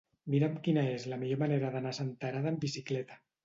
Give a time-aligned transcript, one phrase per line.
[0.35, 3.25] Mira'm quina és la millor manera d'anar a Senterada amb bicicleta.